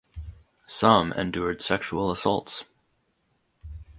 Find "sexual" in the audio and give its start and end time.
1.61-2.09